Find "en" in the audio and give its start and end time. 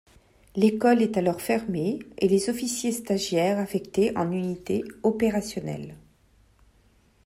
4.17-4.31